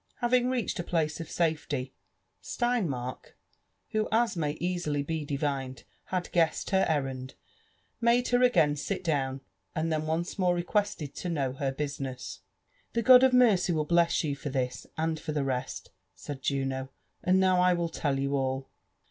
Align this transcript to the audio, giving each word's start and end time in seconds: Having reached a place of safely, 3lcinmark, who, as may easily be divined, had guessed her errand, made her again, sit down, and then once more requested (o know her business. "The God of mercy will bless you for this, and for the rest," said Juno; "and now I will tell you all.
Having 0.15 0.49
reached 0.49 0.79
a 0.79 0.83
place 0.83 1.19
of 1.21 1.29
safely, 1.29 1.93
3lcinmark, 2.41 3.33
who, 3.89 4.07
as 4.11 4.35
may 4.35 4.53
easily 4.53 5.03
be 5.03 5.23
divined, 5.25 5.83
had 6.05 6.31
guessed 6.31 6.71
her 6.71 6.87
errand, 6.89 7.35
made 7.99 8.29
her 8.29 8.41
again, 8.41 8.75
sit 8.75 9.03
down, 9.03 9.41
and 9.75 9.93
then 9.93 10.07
once 10.07 10.39
more 10.39 10.55
requested 10.55 11.11
(o 11.23 11.29
know 11.29 11.53
her 11.53 11.71
business. 11.71 12.39
"The 12.93 13.03
God 13.03 13.21
of 13.21 13.31
mercy 13.31 13.73
will 13.73 13.85
bless 13.85 14.23
you 14.23 14.35
for 14.35 14.49
this, 14.49 14.87
and 14.97 15.19
for 15.19 15.33
the 15.33 15.43
rest," 15.43 15.91
said 16.15 16.41
Juno; 16.41 16.89
"and 17.23 17.39
now 17.39 17.61
I 17.61 17.73
will 17.73 17.89
tell 17.89 18.17
you 18.17 18.35
all. 18.35 18.71